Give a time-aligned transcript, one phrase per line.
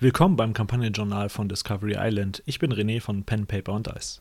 [0.00, 2.40] Willkommen beim Kampagnenjournal von Discovery Island.
[2.46, 4.20] Ich bin René von Pen, Paper und Dice.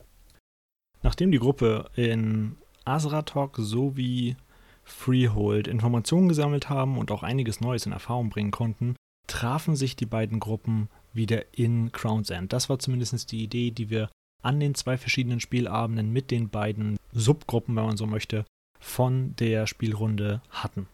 [1.04, 4.38] Nachdem die Gruppe in Azratok sowie
[4.84, 8.96] Freehold Informationen gesammelt haben und auch einiges Neues in Erfahrung bringen konnten,
[9.28, 12.54] trafen sich die beiden Gruppen wieder in Crown's End.
[12.54, 14.10] Das war zumindest die Idee, die wir
[14.42, 18.46] an den zwei verschiedenen Spielabenden mit den beiden Subgruppen, wenn man so möchte,
[18.80, 20.88] von der Spielrunde hatten.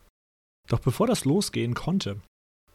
[0.68, 2.20] Doch bevor das losgehen konnte,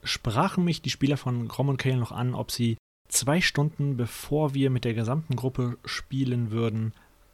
[0.02, 2.76] sprachen mich die Spieler von Grom und Kale noch an, ob sie
[3.08, 6.92] zwei Stunden bevor wir mit der gesamten Gruppe spielen würden,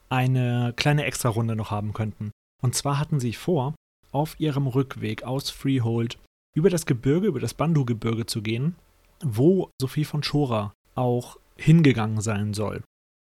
[0.09, 2.31] eine kleine Extra-Runde noch haben könnten.
[2.63, 3.75] Und zwar hatten sie vor,
[4.13, 6.19] auf ihrem Rückweg aus Freehold
[6.55, 8.77] über das Gebirge, über das Bandu-Gebirge zu gehen,
[9.23, 12.83] wo Sophie von Schora auch hingegangen sein soll.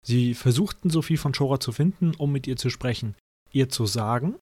[0.06, 3.16] Sie versuchten Sophie von Schora zu finden, um mit ihr zu sprechen,
[3.52, 4.36] ihr zu sagen,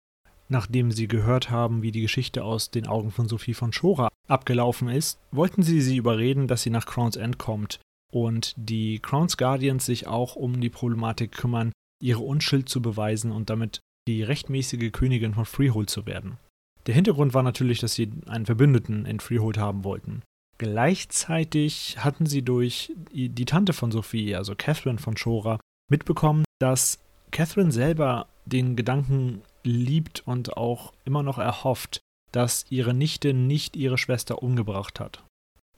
[0.48, 4.88] nachdem sie gehört haben, wie die Geschichte aus den Augen von Sophie von Schora abgelaufen
[4.88, 7.80] ist, wollten sie sie überreden, dass sie nach Crown's End kommt
[8.12, 13.50] und die Crown's Guardians sich auch um die Problematik kümmern, ihre Unschuld zu beweisen und
[13.50, 16.38] damit die rechtmäßige Königin von Freehold zu werden.
[16.86, 20.22] Der Hintergrund war natürlich, dass sie einen Verbündeten in Freehold haben wollten.
[20.58, 25.58] Gleichzeitig hatten sie durch die Tante von Sophie, also Catherine von Shora,
[25.90, 26.98] mitbekommen, dass
[27.30, 32.00] Catherine selber den Gedanken liebt und auch immer noch erhofft,
[32.32, 35.24] dass ihre Nichte nicht ihre Schwester umgebracht hat.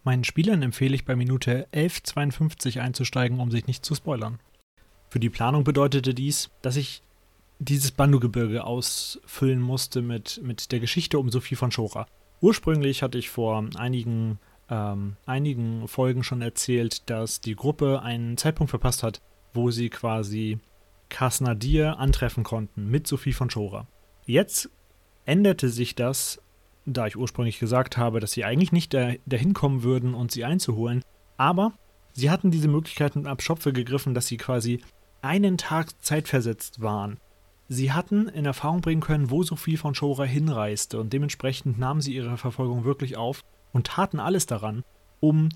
[0.04, 4.38] Meinen Spielern empfehle ich bei Minute 11.52 einzusteigen, um sich nicht zu spoilern.
[5.10, 7.02] Für die Planung bedeutete dies, dass ich
[7.58, 12.06] dieses Bandu-Gebirge ausfüllen musste mit, mit der Geschichte um Sophie von Schora.
[12.40, 18.70] Ursprünglich hatte ich vor einigen, ähm, einigen Folgen schon erzählt, dass die Gruppe einen Zeitpunkt
[18.70, 19.22] verpasst hat,
[19.54, 20.58] wo sie quasi
[21.08, 23.86] Kasnadir antreffen konnten mit Sophie von Schora.
[24.24, 24.70] Jetzt
[25.24, 26.40] änderte sich das,
[26.84, 31.02] da ich ursprünglich gesagt habe, dass sie eigentlich nicht dahin kommen würden, uns sie einzuholen,
[31.36, 31.72] aber
[32.12, 34.80] sie hatten diese Möglichkeiten ab Schopfe gegriffen, dass sie quasi
[35.22, 37.18] einen Tag zeitversetzt waren.
[37.68, 42.14] Sie hatten in Erfahrung bringen können, wo Sophie von Schora hinreiste und dementsprechend nahmen sie
[42.14, 43.42] ihre Verfolgung wirklich auf
[43.72, 44.84] und taten alles daran,
[45.18, 45.48] um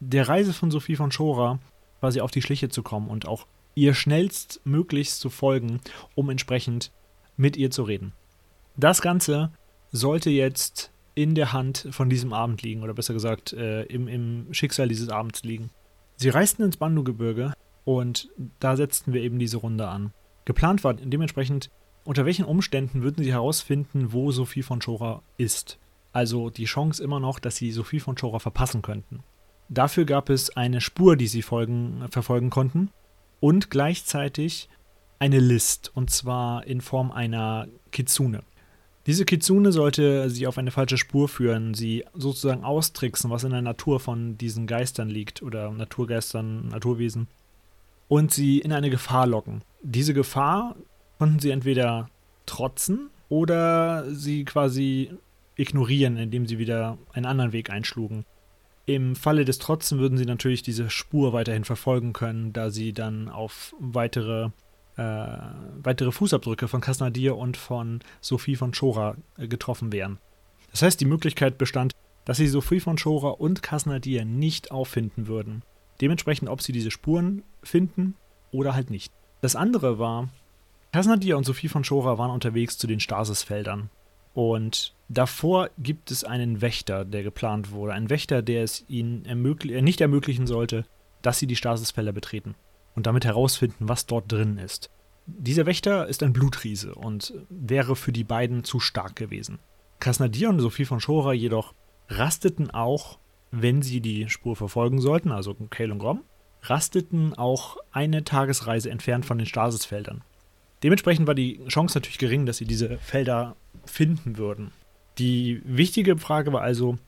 [0.00, 1.58] der Reise von Sophie von Schora
[2.00, 3.46] quasi auf die Schliche zu kommen und auch
[3.76, 5.80] ihr schnellstmöglichst zu folgen,
[6.16, 6.90] um entsprechend
[7.36, 8.12] mit ihr zu reden.
[8.76, 9.52] Das Ganze
[9.92, 14.52] sollte jetzt in der Hand von diesem Abend liegen, oder besser gesagt, äh, im, im
[14.52, 15.70] Schicksal dieses Abends liegen.
[16.16, 17.52] Sie reisten ins Bandu-Gebirge
[17.84, 20.12] und da setzten wir eben diese Runde an.
[20.44, 21.70] Geplant war dementsprechend,
[22.04, 25.78] unter welchen Umständen würden sie herausfinden, wo Sophie von Schora ist.
[26.12, 29.20] Also die Chance immer noch, dass sie Sophie von Schora verpassen könnten.
[29.68, 32.90] Dafür gab es eine Spur, die sie folgen, verfolgen konnten
[33.40, 34.68] und gleichzeitig
[35.18, 38.42] eine List, und zwar in Form einer Kitsune.
[39.06, 43.62] Diese Kitsune sollte sie auf eine falsche Spur führen, sie sozusagen austricksen, was in der
[43.62, 47.28] Natur von diesen Geistern liegt oder Naturgeistern, Naturwesen,
[48.08, 49.62] und sie in eine Gefahr locken.
[49.82, 50.74] Diese Gefahr
[51.18, 52.10] konnten sie entweder
[52.46, 55.12] trotzen oder sie quasi
[55.54, 58.24] ignorieren, indem sie wieder einen anderen Weg einschlugen.
[58.86, 63.28] Im Falle des Trotzen würden sie natürlich diese Spur weiterhin verfolgen können, da sie dann
[63.28, 64.50] auf weitere,
[64.96, 65.26] äh,
[65.82, 70.18] weitere Fußabdrücke von Kasnadir und von Sophie von Schora äh, getroffen wären.
[70.70, 71.94] Das heißt, die Möglichkeit bestand,
[72.24, 75.62] dass sie Sophie von Schora und Kasnadir nicht auffinden würden.
[76.00, 78.14] Dementsprechend, ob sie diese Spuren finden
[78.52, 79.12] oder halt nicht.
[79.40, 80.28] Das andere war,
[80.92, 83.90] Kasnadir und Sophie von Schora waren unterwegs zu den Stasisfeldern.
[84.32, 87.92] Und davor gibt es einen Wächter, der geplant wurde.
[87.92, 90.84] Ein Wächter, der es ihnen ermöglich äh, nicht ermöglichen sollte,
[91.22, 92.54] dass sie die Stasisfelder betreten
[92.94, 94.90] und damit herausfinden, was dort drin ist.
[95.26, 99.58] Dieser Wächter ist ein Blutriese und wäre für die beiden zu stark gewesen.
[99.98, 101.74] Kasnadir und Sophie von Schora jedoch
[102.08, 103.18] rasteten auch,
[103.50, 106.22] wenn sie die Spur verfolgen sollten, also Kale und Grom,
[106.62, 110.22] rasteten auch eine Tagesreise entfernt von den Stasisfeldern.
[110.82, 114.72] Dementsprechend war die Chance natürlich gering, dass sie diese Felder finden würden.
[115.18, 116.98] Die wichtige Frage war also,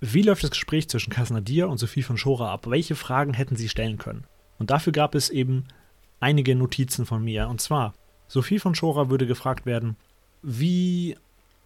[0.00, 2.66] wie läuft das Gespräch zwischen Kasnadir und Sophie von Schora ab?
[2.68, 4.24] Welche Fragen hätten sie stellen können?
[4.58, 5.64] Und dafür gab es eben
[6.20, 7.48] einige Notizen von mir.
[7.48, 7.94] Und zwar,
[8.28, 9.96] Sophie von Schora würde gefragt werden,
[10.42, 11.16] wie,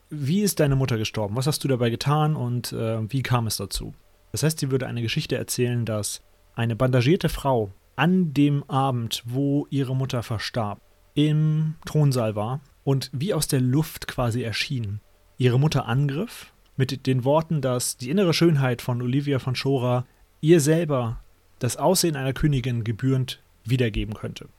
[0.09, 1.37] wie ist deine Mutter gestorben?
[1.37, 3.95] Was hast du dabei getan und äh, wie kam es dazu?
[4.33, 6.23] Das heißt, sie würde eine Geschichte erzählen, dass
[6.55, 10.81] eine bandagierte Frau an dem Abend, wo ihre Mutter verstarb,
[11.15, 15.01] im Thronsaal war und wie aus der Luft quasi erschien.
[15.41, 20.05] Ihre Mutter angriff mit den Worten, dass die innere Schönheit von Olivia von Schora
[20.43, 21.23] ihr selber
[21.61, 24.51] das Aussehen einer Königin gebührend wiedergeben könnte.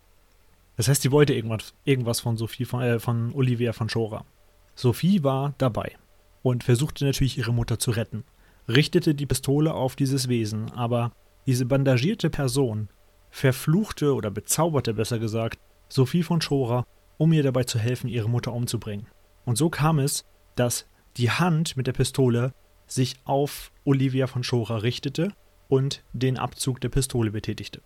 [0.77, 4.25] Das heißt, sie wollte irgendwas, irgendwas von Sophie von, äh, von Olivia von Schora.
[4.73, 5.97] Sophie war dabei
[6.41, 8.23] und versuchte natürlich ihre Mutter zu retten.
[8.67, 11.11] richtete die Pistole auf dieses Wesen, aber
[11.45, 12.89] diese bandagierte Person
[13.29, 16.87] verfluchte oder bezauberte besser gesagt Sophie von Schora,
[17.19, 19.05] um ihr dabei zu helfen, ihre Mutter umzubringen.
[19.45, 20.25] Und so kam es,
[20.55, 20.87] dass
[21.17, 22.53] die Hand mit der Pistole
[22.87, 25.33] sich auf Olivia von Schora richtete
[25.67, 27.81] und den Abzug der Pistole betätigte.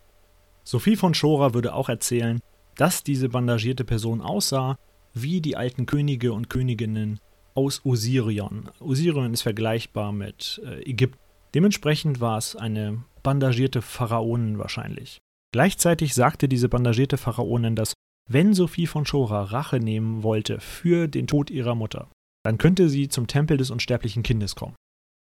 [0.64, 2.40] Sophie von Schora würde auch erzählen,
[2.74, 4.76] dass diese bandagierte Person aussah
[5.14, 7.20] wie die alten Könige und Königinnen
[7.54, 8.68] aus Osirion.
[8.80, 11.18] Osirion ist vergleichbar mit äh, Ägypten.
[11.54, 15.18] Dementsprechend war es eine bandagierte Pharaonin wahrscheinlich.
[15.52, 17.94] Gleichzeitig sagte diese bandagierte Pharaonin, dass
[18.28, 22.10] wenn Sophie von Schora Rache nehmen wollte für den Tod ihrer Mutter,
[22.46, 24.76] dann könnte sie zum Tempel des unsterblichen Kindes kommen.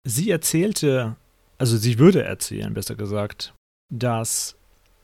[0.06, 1.16] Sie erzählte,
[1.56, 3.54] also sie würde erzählen, besser gesagt,
[3.90, 4.56] dass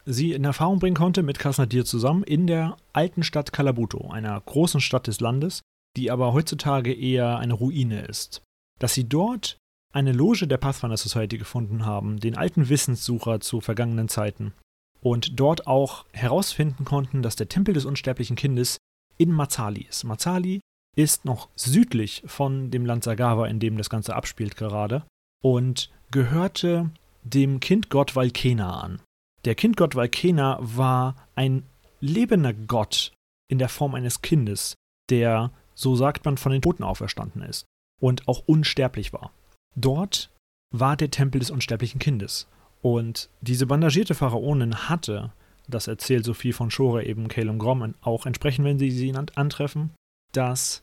[0.04, 4.82] sie in Erfahrung bringen konnte mit Krasnadir zusammen in der alten Stadt Kalabuto, einer großen
[4.82, 5.62] Stadt des Landes,
[5.96, 8.42] die aber heutzutage eher eine Ruine ist.
[8.78, 9.56] Dass sie dort
[9.94, 14.52] eine Loge der Pathfinder Society gefunden haben, den alten Wissenssucher zu vergangenen Zeiten,
[15.00, 18.76] und dort auch herausfinden konnten, dass der Tempel des unsterblichen Kindes
[19.16, 20.04] in Mazali ist.
[20.04, 20.60] Mazali
[20.96, 25.04] ist noch südlich von dem Land Sagawa, in dem das Ganze abspielt gerade,
[25.42, 26.90] und gehörte
[27.22, 29.00] dem Kindgott Valkena an.
[29.44, 31.64] Der Kindgott Valkena war ein
[32.00, 33.12] lebender Gott
[33.48, 34.74] in der Form eines Kindes,
[35.10, 37.66] der, so sagt man, von den Toten auferstanden ist
[38.00, 39.32] und auch unsterblich war.
[39.76, 40.30] Dort
[40.70, 42.46] war der Tempel des unsterblichen Kindes.
[42.82, 45.32] Und diese bandagierte Pharaonin hatte,
[45.68, 49.90] das erzählt Sophie von Schore eben Calum Grom auch entsprechend, wenn sie sie antreffen,
[50.32, 50.82] dass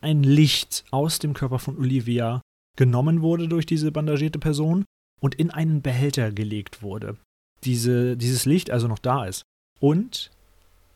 [0.00, 2.40] ein Licht aus dem Körper von Olivia
[2.76, 4.84] genommen wurde durch diese bandagierte Person
[5.20, 7.16] und in einen Behälter gelegt wurde
[7.64, 9.42] diese, dieses Licht also noch da ist.
[9.80, 10.30] Und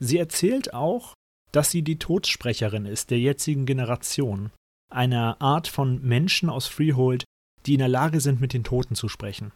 [0.01, 1.15] sie erzählt auch,
[1.53, 4.51] dass sie die Todssprecherin ist der jetzigen Generation.
[4.91, 7.25] Einer Art von Menschen aus Freehold,
[7.67, 9.53] die in der Lage sind, mit den Toten zu sprechen.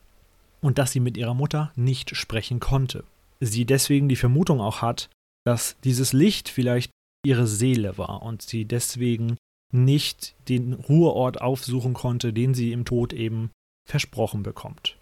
[0.61, 3.05] Und dass sie mit ihrer Mutter nicht sprechen konnte.
[3.41, 5.11] Sie deswegen die Vermutung auch hat,
[5.45, 6.91] dass dieses Licht vielleicht
[7.27, 9.37] ihre Seele war und sie deswegen
[9.73, 13.51] nicht den Ruheort aufsuchen konnte, den sie im Tod eben
[13.87, 14.97] versprochen bekommt.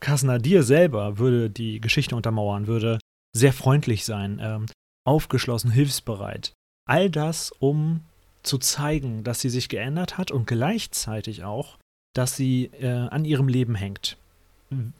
[0.00, 2.98] Kasnadir selber würde die Geschichte untermauern, würde
[3.34, 4.66] sehr freundlich sein, ähm,
[5.04, 6.52] aufgeschlossen, hilfsbereit.
[6.86, 8.00] All das, um
[8.42, 11.78] zu zeigen, dass sie sich geändert hat und gleichzeitig auch,
[12.14, 14.16] dass sie äh, an ihrem Leben hängt.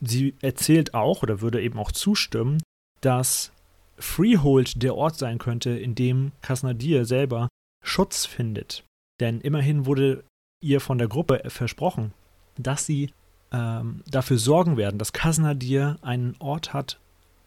[0.01, 2.61] Sie erzählt auch oder würde eben auch zustimmen,
[3.01, 3.51] dass
[3.99, 7.49] Freehold der Ort sein könnte, in dem Kasnadir selber
[7.83, 8.83] Schutz findet.
[9.19, 10.23] Denn immerhin wurde
[10.61, 12.13] ihr von der Gruppe versprochen,
[12.57, 13.11] dass sie
[13.51, 16.99] ähm, dafür sorgen werden, dass Kasnadir einen Ort hat,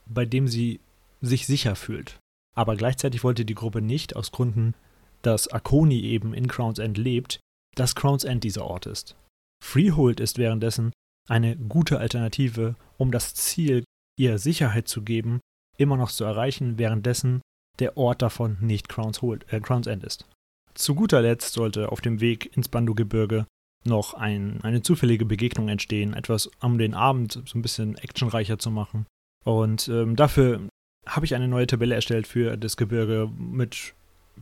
[0.06, 0.80] bei dem sie
[1.20, 2.18] sich sicher fühlt.
[2.54, 4.74] Aber gleichzeitig wollte die Gruppe nicht, aus Gründen,
[5.22, 7.40] dass Akoni eben in Crown's End lebt,
[7.76, 9.16] dass Crown's End dieser Ort ist.
[9.64, 10.92] Freehold ist währenddessen
[11.28, 13.84] eine gute Alternative, um das Ziel,
[14.18, 15.40] ihr Sicherheit zu geben,
[15.78, 17.40] immer noch zu erreichen, währenddessen
[17.78, 20.26] der Ort davon nicht Crown's, Hold, äh, Crown's End ist.
[20.74, 23.46] Zu guter Letzt sollte auf dem Weg ins Bandu-Gebirge
[23.84, 28.70] noch ein, eine zufällige Begegnung entstehen, etwas um den Abend so ein bisschen actionreicher zu
[28.70, 29.06] machen.
[29.44, 30.60] Und ähm, dafür
[31.06, 33.94] habe ich eine neue Tabelle erstellt für das Gebirge mit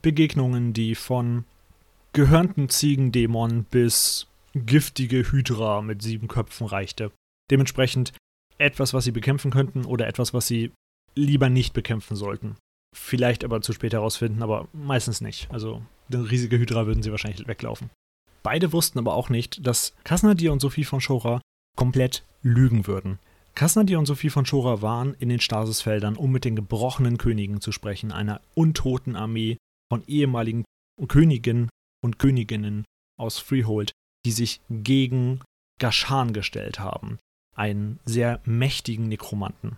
[0.03, 1.45] Begegnungen, die von
[2.13, 7.13] gehörnten Ziegendämon bis giftige Hydra mit sieben Köpfen reichte.
[7.51, 8.13] Dementsprechend
[8.59, 10.73] etwas, was sie bekämpfen könnten oder etwas, was sie
[11.15, 12.57] lieber nicht bekämpfen sollten.
[12.95, 15.51] Vielleicht aber zu spät herausfinden, aber meistens nicht.
[15.51, 17.91] Also eine riesige Hydra würden sie wahrscheinlich weglaufen.
[18.43, 21.41] Beide wussten aber auch nicht, dass Kasnadir und Sophie von Schora
[21.77, 23.19] komplett lügen würden.
[23.55, 27.73] Kasnadir und Sophie von Schora waren in den Stasisfeldern, um mit den gebrochenen Königen zu
[27.73, 29.57] sprechen, einer untoten Armee
[29.91, 30.65] von ehemaligen
[31.09, 31.69] Königen
[32.03, 32.85] und Königinnen
[33.19, 33.93] aus Freehold,
[34.25, 35.43] die sich gegen
[35.79, 37.19] Gashan gestellt haben,
[37.55, 39.77] einen sehr mächtigen Nekromanten.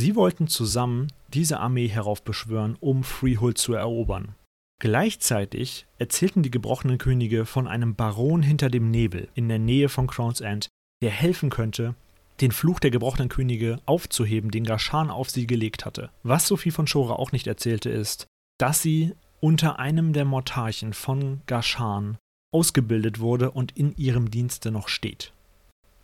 [0.00, 4.34] Sie wollten zusammen diese Armee heraufbeschwören, um Freehold zu erobern.
[4.80, 10.06] Gleichzeitig erzählten die gebrochenen Könige von einem Baron hinter dem Nebel in der Nähe von
[10.06, 10.70] Crown's End,
[11.02, 11.96] der helfen könnte,
[12.40, 16.08] den Fluch der gebrochenen Könige aufzuheben, den Gashan auf sie gelegt hatte.
[16.22, 18.26] Was Sophie von Schora auch nicht erzählte, ist,
[18.58, 22.16] dass sie unter einem der Mortarchen von Gashan
[22.54, 25.34] ausgebildet wurde und in ihrem Dienste noch steht.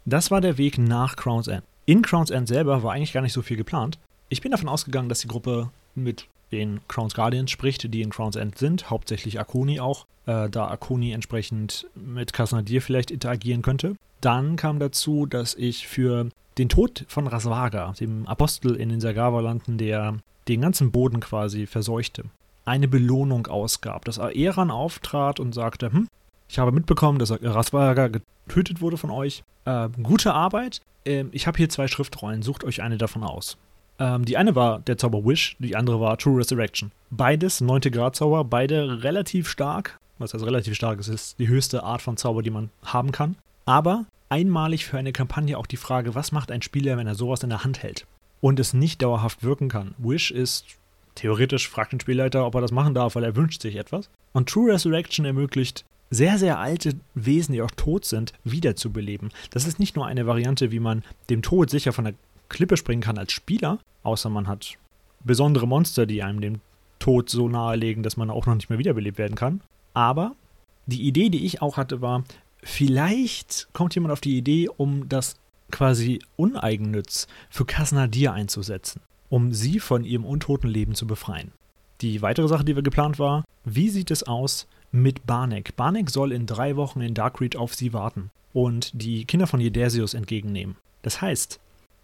[0.04, 1.64] Das war der Weg nach Crown's End.
[1.88, 3.98] In Crown's End selber war eigentlich gar nicht so viel geplant.
[4.28, 8.34] Ich bin davon ausgegangen, dass die Gruppe mit den Crowns Guardians spricht, die in Crowns
[8.34, 13.94] End sind, hauptsächlich Akoni auch, äh, da Akoni entsprechend mit Kasnadir vielleicht interagieren könnte.
[14.20, 16.28] Dann kam dazu, dass ich für
[16.58, 20.16] den Tod von Rasvaga, dem Apostel in den Sagawa-Landen, der
[20.48, 22.24] den ganzen Boden quasi verseuchte,
[22.64, 24.04] eine Belohnung ausgab.
[24.04, 26.08] Dass Aeran auftrat und sagte, hm,
[26.48, 28.08] ich habe mitbekommen, dass Rasvaga
[28.46, 29.42] getötet wurde von euch.
[29.64, 30.80] Äh, gute Arbeit.
[31.04, 32.42] Ähm, ich habe hier zwei Schriftrollen.
[32.42, 33.56] Sucht euch eine davon aus.
[33.98, 36.92] Ähm, die eine war der Zauber Wish, die andere war True Resurrection.
[37.10, 37.80] Beides 9.
[37.92, 39.98] Grad Zauber, beide relativ stark.
[40.18, 41.00] Was heißt relativ stark?
[41.00, 43.36] Es ist die höchste Art von Zauber, die man haben kann.
[43.64, 47.42] Aber einmalig für eine Kampagne auch die Frage, was macht ein Spieler, wenn er sowas
[47.42, 48.06] in der Hand hält
[48.40, 49.94] und es nicht dauerhaft wirken kann.
[49.98, 50.66] Wish ist
[51.14, 54.10] theoretisch, fragt den Spielleiter, ob er das machen darf, weil er wünscht sich etwas.
[54.32, 59.30] Und True Resurrection ermöglicht sehr, sehr alte Wesen, die auch tot sind, wiederzubeleben.
[59.50, 62.14] Das ist nicht nur eine Variante, wie man dem Tod sicher von der
[62.48, 64.74] Klippe springen kann als Spieler, außer man hat
[65.24, 66.60] besondere Monster, die einem dem
[66.98, 69.60] Tod so nahelegen, dass man auch noch nicht mehr wiederbelebt werden kann.
[69.94, 70.34] Aber
[70.86, 72.24] die Idee, die ich auch hatte, war,
[72.62, 75.36] vielleicht kommt jemand auf die Idee, um das
[75.70, 81.52] quasi Uneigennütz für Kasnadir einzusetzen, um sie von ihrem untoten Leben zu befreien.
[82.00, 85.76] Die weitere Sache, die wir geplant war, wie sieht es aus mit Barnek?
[85.76, 90.14] Barnek soll in drei Wochen in Darkreed auf sie warten und die Kinder von Jedesius
[90.14, 90.76] entgegennehmen.
[91.02, 91.58] Das heißt,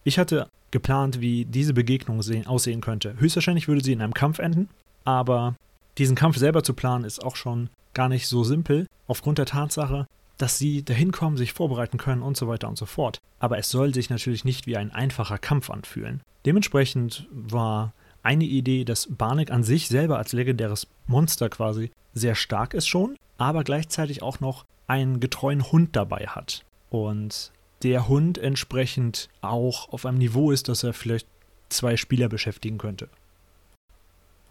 [0.04, 3.14] ich hatte geplant, wie diese Begegnung sehen, aussehen könnte.
[3.18, 4.68] Höchstwahrscheinlich würde sie in einem Kampf enden,
[5.04, 5.54] aber
[5.98, 10.06] diesen Kampf selber zu planen ist auch schon gar nicht so simpel, aufgrund der Tatsache,
[10.38, 13.18] dass sie dahin kommen, sich vorbereiten können und so weiter und so fort.
[13.38, 16.22] Aber es soll sich natürlich nicht wie ein einfacher Kampf anfühlen.
[16.46, 22.74] Dementsprechend war eine Idee, dass Barnek an sich selber als legendäres Monster quasi sehr stark
[22.74, 26.64] ist schon, aber gleichzeitig auch noch einen getreuen Hund dabei hat.
[26.90, 27.52] Und
[27.82, 31.26] der Hund entsprechend auch auf einem Niveau ist, dass er vielleicht
[31.68, 33.08] zwei Spieler beschäftigen könnte.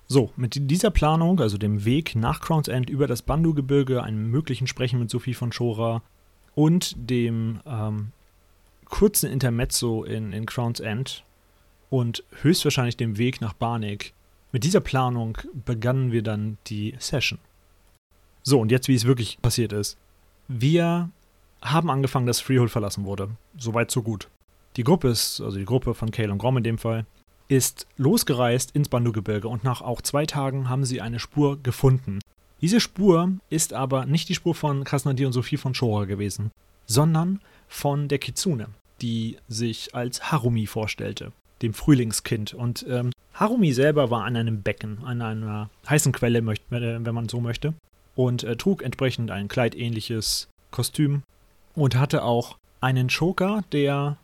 [0.08, 4.68] So, mit dieser Planung, also dem Weg nach Crown's End über das Bandu-Gebirge, einem möglichen
[4.68, 6.02] Sprechen mit Sophie von Schora
[6.54, 8.12] und dem ähm,
[8.86, 11.24] kurzen Intermezzo in, in Crown's End
[11.92, 14.14] und höchstwahrscheinlich dem Weg nach Barnik,
[14.52, 17.38] mit dieser Planung begannen wir dann die Session.
[18.42, 19.98] So, und jetzt, wie es wirklich passiert ist.
[20.48, 21.10] Wir
[21.62, 23.30] haben angefangen, dass Freehold verlassen wurde.
[23.58, 24.30] Soweit, so gut.
[24.78, 27.06] Die Gruppe ist, also die Gruppe von Kale und Grom in dem Fall,
[27.50, 32.20] ist losgereist ins Bandu-Gebirge und nach auch zwei Tagen haben sie eine Spur gefunden.
[32.62, 36.52] Diese Spur ist aber nicht die Spur von Krasnadir und Sophie von Shora gewesen,
[36.86, 38.70] sondern von der Kitsune,
[39.02, 42.54] die sich als Harumi vorstellte, dem Frühlingskind.
[42.54, 47.30] Und ähm, Harumi selber war an einem Becken, an einer heißen Quelle, äh, wenn man
[47.30, 47.74] so möchte,
[48.16, 51.24] und äh, trug entsprechend ein kleidähnliches Kostüm
[51.76, 54.18] und hatte auch einen Choker, der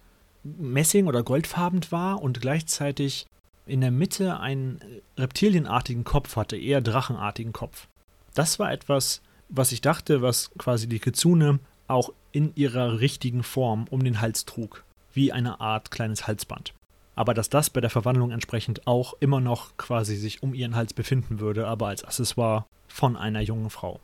[0.44, 3.28] Messing- oder goldfarben war und gleichzeitig
[3.66, 4.80] in der Mitte einen
[5.18, 7.88] reptilienartigen Kopf hatte, eher drachenartigen Kopf.
[8.34, 13.86] Das war etwas, was ich dachte, was quasi die Kitsune auch in ihrer richtigen Form
[13.90, 16.74] um den Hals trug, wie eine Art kleines Halsband.
[17.18, 20.94] Aber dass das bei der Verwandlung entsprechend auch immer noch quasi sich um ihren Hals
[20.94, 24.00] befinden würde, aber als Accessoire von einer jungen Frau.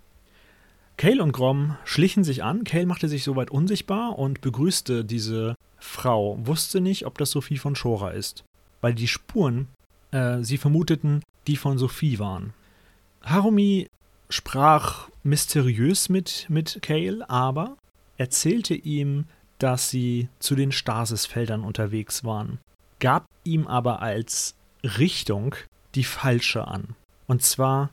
[0.97, 2.63] Kale und Grom schlichen sich an.
[2.63, 7.75] Kale machte sich soweit unsichtbar und begrüßte diese Frau, wusste nicht, ob das Sophie von
[7.75, 8.45] Schora ist,
[8.81, 9.67] weil die Spuren,
[10.11, 12.53] äh, sie vermuteten, die von Sophie waren.
[13.21, 13.87] Harumi
[14.29, 17.77] sprach mysteriös mit, mit Kale, aber
[18.17, 19.25] erzählte ihm,
[19.59, 22.59] dass sie zu den Stasisfeldern unterwegs waren,
[23.03, 25.55] gab ihm aber als Richtung
[25.93, 26.95] die falsche an.
[27.27, 27.89] Und zwar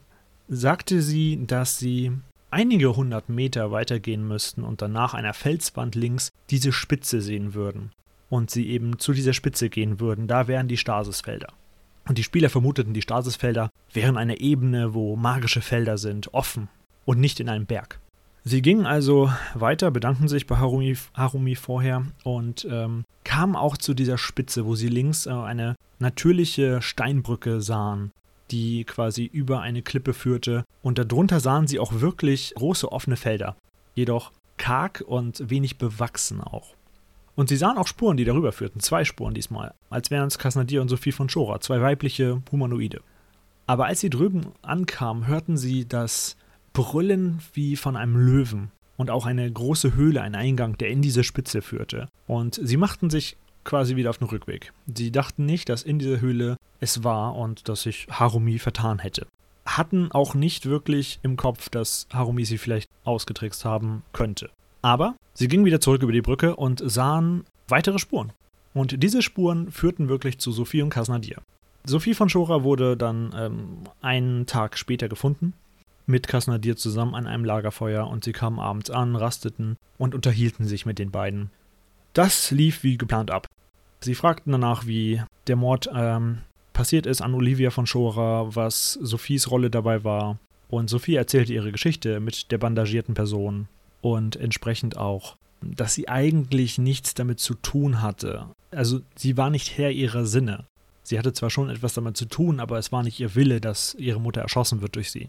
[0.46, 2.12] sagte sie, dass sie
[2.52, 7.90] einige hundert Meter weitergehen müssten und danach einer Felswand links diese Spitze sehen würden.
[8.28, 10.28] Und sie eben zu dieser Spitze gehen würden.
[10.28, 11.48] Da wären die Stasisfelder.
[12.08, 16.68] Und die Spieler vermuteten, die Stasisfelder wären eine Ebene, wo magische Felder sind, offen
[17.04, 17.98] und nicht in einem Berg.
[18.42, 23.92] Sie gingen also weiter, bedankten sich bei Harumi, Harumi vorher und ähm, kamen auch zu
[23.92, 28.12] dieser Spitze, wo sie links äh, eine natürliche Steinbrücke sahen,
[28.50, 30.64] die quasi über eine Klippe führte.
[30.82, 33.56] Und darunter sahen sie auch wirklich große offene Felder,
[33.94, 36.74] jedoch karg und wenig bewachsen auch.
[37.36, 40.80] Und sie sahen auch Spuren, die darüber führten, zwei Spuren diesmal, als wären es Kasnadir
[40.82, 43.02] und Sophie von Schora, zwei weibliche Humanoide.
[43.66, 46.36] Aber als sie drüben ankamen, hörten sie das
[46.80, 51.24] Brüllen wie von einem Löwen und auch eine große Höhle, ein Eingang, der in diese
[51.24, 52.08] Spitze führte.
[52.26, 54.72] Und sie machten sich quasi wieder auf den Rückweg.
[54.86, 59.26] Sie dachten nicht, dass in dieser Höhle es war und dass sich Harumi vertan hätte.
[59.66, 64.48] Hatten auch nicht wirklich im Kopf, dass Harumi sie vielleicht ausgetrickst haben könnte.
[64.80, 68.32] Aber sie gingen wieder zurück über die Brücke und sahen weitere Spuren.
[68.72, 71.42] Und diese Spuren führten wirklich zu Sophie und Kasnadir.
[71.84, 75.52] Sophie von Schora wurde dann ähm, einen Tag später gefunden,
[76.10, 80.86] mit Kasnadir zusammen an einem Lagerfeuer und sie kamen abends an, rasteten und unterhielten sich
[80.86, 81.50] mit den beiden.
[82.12, 83.46] Das lief wie geplant ab.
[84.00, 86.38] Sie fragten danach, wie der Mord ähm,
[86.72, 90.38] passiert ist an Olivia von Schora, was Sophies Rolle dabei war.
[90.68, 93.68] Und Sophie erzählte ihre Geschichte mit der bandagierten Person
[94.00, 98.46] und entsprechend auch, dass sie eigentlich nichts damit zu tun hatte.
[98.70, 100.66] Also sie war nicht Herr ihrer Sinne.
[101.02, 103.94] Sie hatte zwar schon etwas damit zu tun, aber es war nicht ihr Wille, dass
[103.96, 105.28] ihre Mutter erschossen wird durch sie.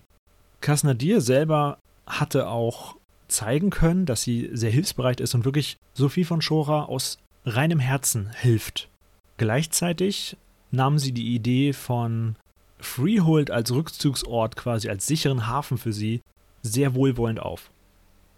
[0.62, 2.96] Kasnadir selber hatte auch
[3.28, 8.30] zeigen können, dass sie sehr hilfsbereit ist und wirklich Sophie von Schora aus reinem Herzen
[8.40, 8.90] hilft.
[9.38, 10.38] Gleichzeitig
[10.70, 12.36] nahm sie die Idee von
[12.80, 16.22] Freehold als Rückzugsort, quasi als sicheren Hafen für sie,
[16.62, 17.72] sehr wohlwollend auf.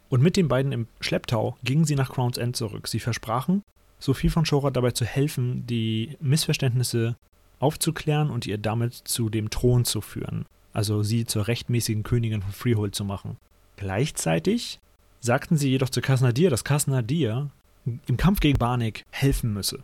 [0.09, 2.87] Und mit den beiden im Schlepptau gingen sie nach Crown's End zurück.
[2.87, 3.63] Sie versprachen,
[3.99, 7.15] Sophie von Schora dabei zu helfen, die Missverständnisse
[7.59, 12.51] aufzuklären und ihr damit zu dem Thron zu führen, also sie zur rechtmäßigen Königin von
[12.51, 13.37] Freehold zu machen.
[13.77, 14.79] Gleichzeitig
[15.19, 17.49] sagten sie jedoch zu Kasnadir, dass Kasnadir
[17.85, 19.79] im Kampf gegen Barnik helfen müsse.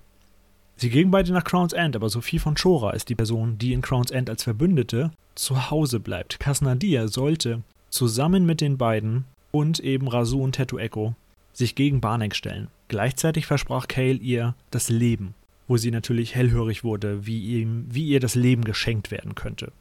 [0.76, 3.82] Sie gingen beide nach Crown's End, aber Sophie von Chora ist die Person, die in
[3.82, 6.40] Crown's End als Verbündete zu Hause bleibt.
[6.40, 11.16] Kasnadir sollte zusammen mit den beiden und eben Rasu und Tattoo Echo
[11.54, 12.70] sich gegen Barnek stellen.
[12.88, 15.34] Gleichzeitig versprach Kale ihr das Leben,
[15.68, 19.72] wo sie natürlich hellhörig wurde, wie, ihm, wie ihr das Leben geschenkt werden könnte.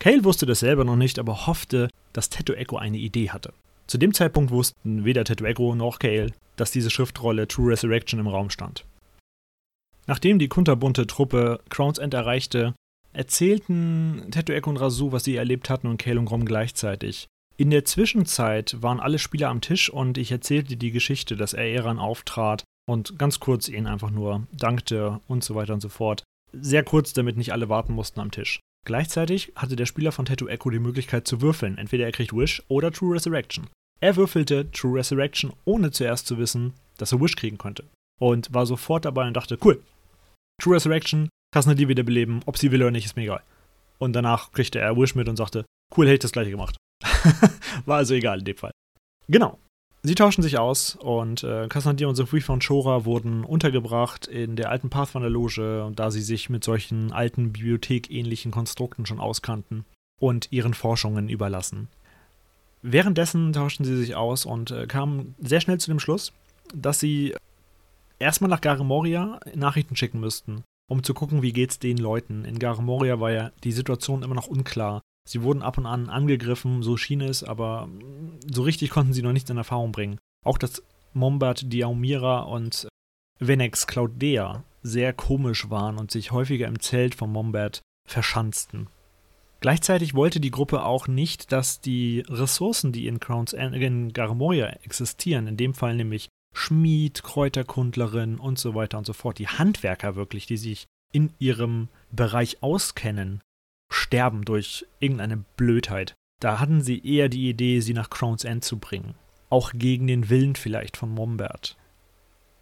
[0.00, 3.52] Kale wusste das selber noch nicht, aber hoffte, dass Tattoo Echo eine Idee hatte.
[3.86, 8.26] Zu dem Zeitpunkt wussten weder Tattoo Echo noch Kale, dass diese Schriftrolle True Resurrection im
[8.26, 8.86] Raum stand.
[10.06, 12.74] Nachdem die kunterbunte Truppe Crown's End erreichte,
[13.12, 17.26] erzählten Tattoo Echo und Rasu, was sie erlebt hatten und Kale und Grom gleichzeitig.
[17.58, 21.98] In der Zwischenzeit waren alle Spieler am Tisch und ich erzählte die Geschichte, dass Aeran
[21.98, 26.24] auftrat und ganz kurz ihnen einfach nur dankte und so weiter und so fort.
[26.54, 28.60] Sehr kurz, damit nicht alle warten mussten am Tisch.
[28.86, 31.78] Gleichzeitig hatte der Spieler von Tattoo Echo die Möglichkeit zu würfeln.
[31.78, 33.68] Entweder er kriegt Wish oder True Resurrection.
[34.00, 37.84] Er würfelte True Resurrection, ohne zuerst zu wissen, dass er Wish kriegen konnte.
[38.18, 39.82] Und war sofort dabei und dachte, cool,
[40.60, 43.42] True Resurrection, kannst du die wiederbeleben, ob sie will oder nicht, ist mir egal.
[43.98, 46.76] Und danach kriegte er Wish mit und sagte, cool, hätte ich das gleiche gemacht.
[47.86, 48.72] War also egal in dem Fall.
[49.28, 49.58] Genau.
[50.02, 54.70] Sie tauschen sich aus und äh, Kasnadir und Sophie von Chora wurden untergebracht in der
[54.70, 59.84] alten Pathfinder-Loge, da sie sich mit solchen alten Bibliothek-ähnlichen Konstrukten schon auskannten
[60.18, 61.88] und ihren Forschungen überlassen.
[62.80, 66.32] Währenddessen tauschten sie sich aus und äh, kamen sehr schnell zu dem Schluss,
[66.74, 67.34] dass sie
[68.18, 72.46] erstmal nach Garemoria Nachrichten schicken müssten, um zu gucken, wie geht's den Leuten.
[72.46, 75.02] In Garemoria war ja die Situation immer noch unklar.
[75.30, 77.88] Sie wurden ab und an angegriffen, so schien es, aber
[78.52, 80.18] so richtig konnten sie noch nichts in Erfahrung bringen.
[80.44, 82.88] Auch dass Mombard, Diaumira und
[83.38, 88.88] Venex Claudea sehr komisch waren und sich häufiger im Zelt von Mombard verschanzten.
[89.60, 95.46] Gleichzeitig wollte die Gruppe auch nicht, dass die Ressourcen, die in Crowns in Garmoria existieren,
[95.46, 100.46] in dem Fall nämlich Schmied, Kräuterkundlerin und so weiter und so fort, die Handwerker wirklich,
[100.46, 103.42] die sich in ihrem Bereich auskennen,
[104.00, 106.14] sterben durch irgendeine Blödheit.
[106.40, 109.14] Da hatten sie eher die Idee, sie nach Crown's End zu bringen.
[109.50, 111.76] Auch gegen den Willen vielleicht von Mombert.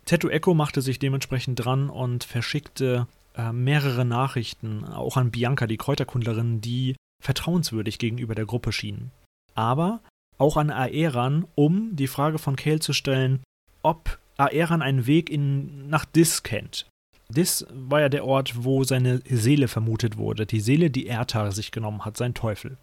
[0.04, 5.76] Tattoo Echo machte sich dementsprechend dran und verschickte äh, mehrere Nachrichten, auch an Bianca, die
[5.76, 9.12] Kräuterkundlerin, die vertrauenswürdig gegenüber der Gruppe schienen.
[9.54, 10.00] Aber
[10.38, 13.42] auch an Aeran, um die Frage von Kale zu stellen,
[13.82, 16.86] ob Aeran einen Weg in, nach Dis kennt.
[17.30, 21.70] Dis war ja der Ort, wo seine Seele vermutet wurde, die Seele, die Ertar sich
[21.72, 22.78] genommen hat, sein Teufel.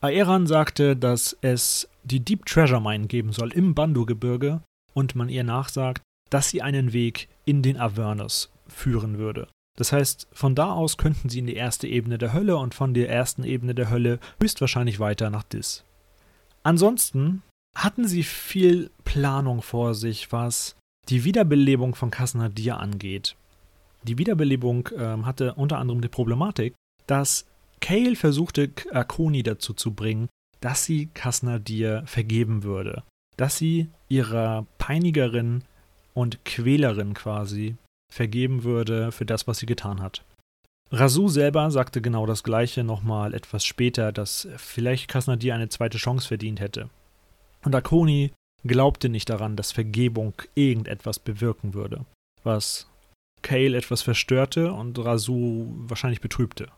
[0.00, 4.62] Aeran sagte, dass es die Deep Treasure Mine geben soll im Bandu-Gebirge
[4.94, 9.48] und man ihr nachsagt, dass sie einen Weg in den Avernus führen würde.
[9.76, 12.94] Das heißt, von da aus könnten sie in die erste Ebene der Hölle und von
[12.94, 15.84] der ersten Ebene der Hölle höchstwahrscheinlich weiter nach Dis.
[16.62, 17.42] Ansonsten
[17.76, 20.76] hatten sie viel Planung vor sich, was
[21.08, 23.36] die Wiederbelebung von Kasnadir angeht.
[24.02, 26.74] Die Wiederbelebung äh, hatte unter anderem die Problematik,
[27.06, 27.46] dass
[27.80, 30.28] Kale versuchte, Akoni dazu zu bringen,
[30.60, 33.02] dass sie Kasnadir vergeben würde.
[33.36, 35.62] Dass sie ihrer Peinigerin
[36.14, 37.76] und Quälerin quasi
[38.12, 40.24] vergeben würde für das, was sie getan hat.
[40.90, 46.26] Rasu selber sagte genau das gleiche nochmal etwas später, dass vielleicht Kasnadir eine zweite Chance
[46.26, 46.88] verdient hätte.
[47.62, 48.32] Und Akoni
[48.64, 52.04] glaubte nicht daran, dass Vergebung irgendetwas bewirken würde,
[52.42, 52.88] was
[53.42, 56.68] Kale etwas verstörte und Rasu wahrscheinlich betrübte.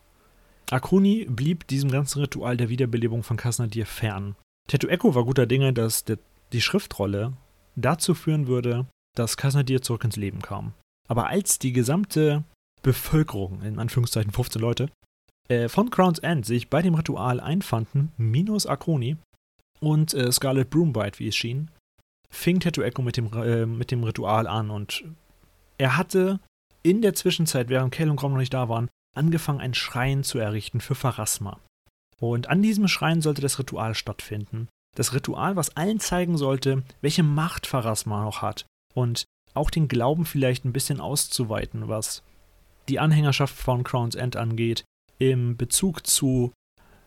[0.69, 4.35] Akuni blieb diesem ganzen Ritual der Wiederbelebung von Kasnadir fern.
[4.69, 6.17] Tetu Echo war guter Dinge, dass der,
[6.53, 7.33] die Schriftrolle
[7.75, 8.85] dazu führen würde,
[9.17, 10.73] dass Kasnadir zurück ins Leben kam.
[11.09, 12.43] Aber als die gesamte
[12.83, 14.89] Bevölkerung, in Anführungszeichen 15 Leute,
[15.49, 19.17] äh, von Crown's End sich bei dem Ritual einfanden, minus Akoni,
[19.81, 21.71] und äh, Scarlet Broombite, wie es schien,
[22.29, 25.03] fing Tattoo Echo mit dem, äh, mit dem Ritual an und
[25.77, 26.39] er hatte
[26.83, 30.39] in der Zwischenzeit, während Kel und Grom noch nicht da waren, angefangen, einen Schrein zu
[30.39, 31.59] errichten für Pharasma.
[32.19, 34.67] Und an diesem Schrein sollte das Ritual stattfinden.
[34.95, 40.25] Das Ritual, was allen zeigen sollte, welche Macht Pharasma noch hat und auch den Glauben
[40.25, 42.23] vielleicht ein bisschen auszuweiten, was
[42.89, 44.83] die Anhängerschaft von Crown's End angeht,
[45.17, 46.51] im Bezug zu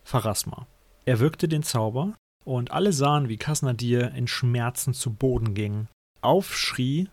[0.05, 0.67] Pharasma.
[1.05, 5.89] Er wirkte den Zauber und alle sahen, wie Kasnadir in Schmerzen zu Boden ging,
[6.21, 7.09] aufschrie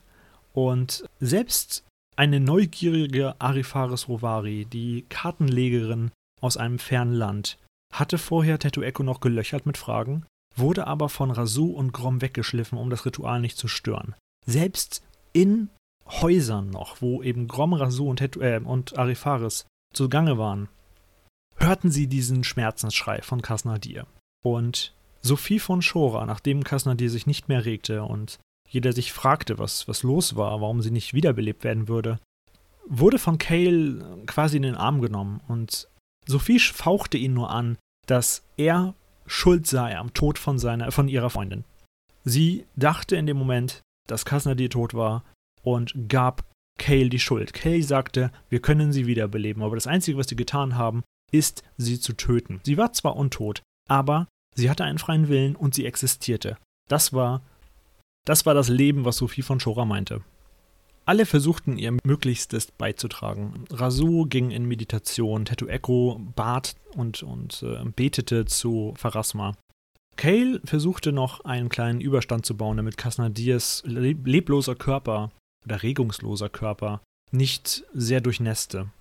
[0.54, 1.84] und selbst
[2.16, 7.58] eine neugierige Arifaris Rovari, die Kartenlegerin aus einem fernen Land,
[7.94, 12.78] hatte vorher Tetu Echo noch gelöchert mit Fragen, wurde aber von Rasu und Grom weggeschliffen,
[12.78, 14.16] um das Ritual nicht zu stören.
[14.46, 15.70] Selbst in
[16.06, 20.68] Häusern noch, wo eben Grom, Rasu und, Tetu, äh, und Arifaris zugange waren,
[21.58, 24.08] hörten sie diesen Schmerzensschrei von Kasnadir.
[24.44, 29.88] Und Sophie von Schora, nachdem Kasnadir sich nicht mehr regte und jeder sich fragte, was,
[29.88, 32.20] was los war, warum sie nicht wiederbelebt werden würde,
[32.88, 35.88] wurde von Cale quasi in den Arm genommen und
[36.26, 41.30] Sophie fauchte ihn nur an, dass er schuld sei am Tod von, seiner, von ihrer
[41.30, 41.64] Freundin.
[42.24, 45.24] Sie dachte in dem Moment, dass Kasnadir tot war
[45.64, 46.44] und gab
[46.78, 47.54] Cale die Schuld.
[47.54, 52.00] Cale sagte, wir können sie wiederbeleben, aber das Einzige, was sie getan haben, ist, sie
[52.00, 52.60] zu töten.
[52.64, 56.58] Sie war zwar untot, aber sie hatte einen freien Willen und sie existierte.
[56.90, 57.42] Das war
[58.26, 60.22] das war das Leben, was Sophie von Schora meinte.
[61.06, 63.66] Alle versuchten ihr Möglichstes beizutragen.
[63.72, 69.56] Rasu ging in Meditation, Tetu Echo bat und, und äh, betete zu Pharasma.
[70.16, 75.32] Kale versuchte noch einen kleinen Überstand zu bauen, damit Kasnadirs lebloser Körper
[75.66, 78.92] oder regungsloser Körper nicht sehr durchnässte.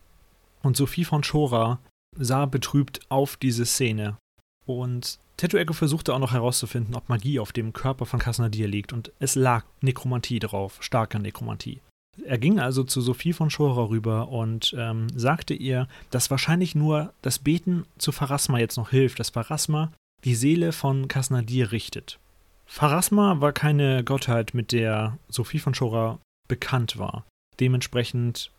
[0.62, 1.80] Und Sophie von Schora
[2.16, 4.16] sah betrübt auf diese Szene
[4.64, 8.92] und Tattoo Echo versuchte auch noch herauszufinden, ob Magie auf dem Körper von Kasnadir liegt
[8.92, 11.80] und es lag Nekromantie drauf, starke Nekromantie.
[12.26, 17.14] Er ging also zu Sophie von Schora rüber und ähm, sagte ihr, dass wahrscheinlich nur
[17.22, 19.90] das Beten zu Pharasma jetzt noch hilft, dass Pharasma
[20.24, 22.18] die Seele von Kasnadir richtet.
[22.66, 27.24] Pharasma war keine Gottheit, mit der Sophie von Schora bekannt war.
[27.60, 28.50] Dementsprechend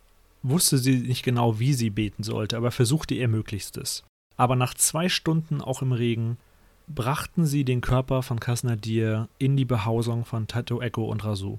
[0.42, 4.02] wusste sie nicht genau, wie sie beten sollte, aber versuchte ihr Möglichstes.
[4.36, 6.38] Aber nach zwei Stunden auch im Regen
[6.88, 11.58] brachten sie den Körper von Kasnadir in die Behausung von Tato Echo und Rasu.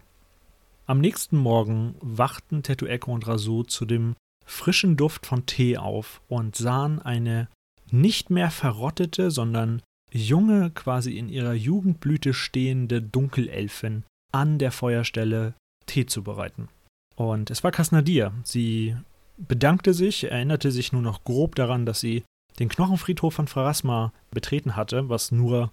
[0.86, 6.22] Am nächsten Morgen wachten Tato Echo und Rasu zu dem frischen Duft von Tee auf
[6.28, 7.48] und sahen eine
[7.92, 9.82] nicht mehr verrottete, sondern
[10.12, 15.54] junge, quasi in ihrer Jugendblüte stehende Dunkelelfin an der Feuerstelle
[15.86, 16.70] Tee zu bereiten.
[17.16, 18.34] Und es war Kasnadir.
[18.44, 18.96] Sie
[19.38, 22.24] bedankte sich, erinnerte sich nur noch grob daran, dass sie
[22.60, 25.72] den Knochenfriedhof von Pharasma betreten hatte, was nur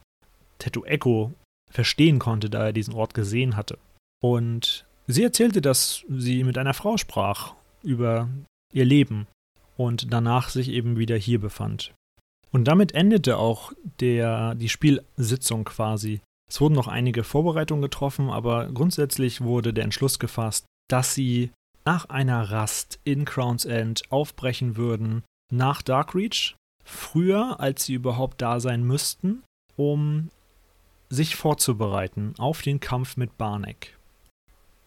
[0.58, 1.32] Tetu Echo
[1.70, 3.78] verstehen konnte, da er diesen Ort gesehen hatte.
[4.22, 8.28] Und sie erzählte, dass sie mit einer Frau sprach über
[8.72, 9.26] ihr Leben
[9.76, 11.94] und danach sich eben wieder hier befand.
[12.52, 16.20] Und damit endete auch der, die Spielsitzung quasi.
[16.48, 21.52] Es wurden noch einige Vorbereitungen getroffen, aber grundsätzlich wurde der Entschluss gefasst, dass sie
[21.84, 26.56] nach einer Rast in Crown's End aufbrechen würden nach Darkreach
[26.90, 29.42] früher, als sie überhaupt da sein müssten,
[29.76, 30.30] um
[31.08, 33.98] sich vorzubereiten auf den Kampf mit Barnek.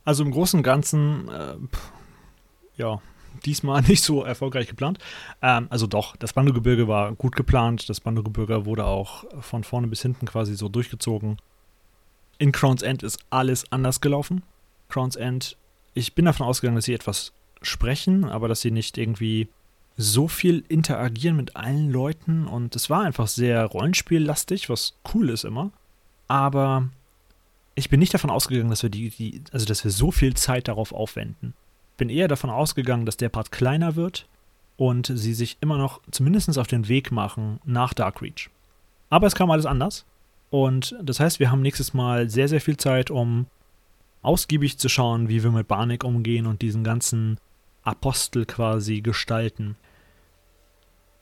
[0.06, 1.56] Also im Großen und Ganzen, äh,
[2.78, 3.02] ja,
[3.46, 5.00] diesmal nicht so erfolgreich geplant.
[5.42, 7.90] Ähm, also doch, das Bandogebirge war gut geplant.
[7.90, 11.38] Das Bandogebirge wurde auch von vorne bis hinten quasi so durchgezogen.
[12.38, 14.44] In Crown's End ist alles anders gelaufen.
[14.90, 15.58] Crown's End,
[15.94, 19.48] ich bin davon ausgegangen, dass sie etwas sprechen, aber dass sie nicht irgendwie
[19.98, 25.44] so viel interagieren mit allen Leuten und es war einfach sehr rollenspiellastig, was cool ist
[25.44, 25.72] immer.
[26.28, 26.90] Aber
[27.76, 30.68] ich bin nicht davon ausgegangen, dass wir die, die, also dass wir so viel Zeit
[30.68, 31.54] darauf aufwenden.
[31.98, 34.28] Bin eher davon ausgegangen, dass der Part kleiner wird
[34.78, 38.50] und sie sich immer noch zumindest auf den Weg machen nach Darkreach.
[39.10, 40.06] Aber es kam alles anders.
[40.50, 43.48] Und das heißt, wir haben nächstes Mal sehr, sehr viel Zeit, um
[44.22, 47.38] ausgiebig zu schauen, wie wir mit Barnick umgehen und diesen ganzen
[47.84, 49.76] Apostel quasi gestalten.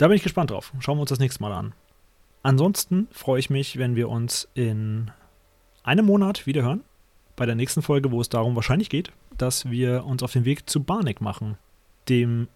[0.01, 0.73] Da bin ich gespannt drauf.
[0.79, 1.73] Schauen wir uns das nächste Mal an.
[2.41, 5.11] Ansonsten freue ich mich, wenn wir uns in
[5.83, 6.83] einem Monat wieder hören.
[7.35, 10.67] Bei der nächsten Folge, wo es darum wahrscheinlich geht, dass wir uns auf den Weg
[10.67, 11.59] zu Barnek machen,
[12.09, 12.47] dem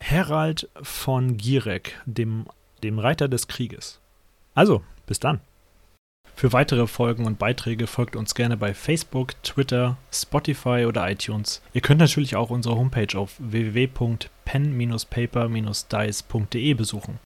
[0.00, 2.44] Herald von Girek, dem,
[2.82, 3.98] dem Reiter des Krieges.
[4.54, 5.40] Also, bis dann.
[6.36, 11.62] Für weitere Folgen und Beiträge folgt uns gerne bei Facebook, Twitter, Spotify oder iTunes.
[11.72, 13.36] Ihr könnt natürlich auch unsere Homepage auf
[14.44, 17.18] www.pen-paper-dice.de besuchen.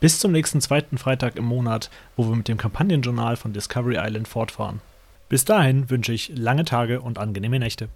[0.00, 4.26] Bis zum nächsten zweiten Freitag im Monat, wo wir mit dem Kampagnenjournal von Discovery Island
[4.26, 4.80] fortfahren.
[5.28, 7.88] Bis dahin wünsche ich lange Tage und angenehme Nächte.